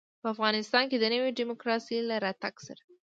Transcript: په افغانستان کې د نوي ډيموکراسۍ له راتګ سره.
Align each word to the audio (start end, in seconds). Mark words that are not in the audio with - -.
په 0.21 0.27
افغانستان 0.33 0.83
کې 0.91 0.97
د 0.99 1.05
نوي 1.13 1.31
ډيموکراسۍ 1.39 1.97
له 2.09 2.15
راتګ 2.25 2.55
سره. 2.67 2.81